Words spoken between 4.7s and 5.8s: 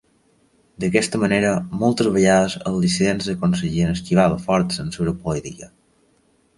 censura política.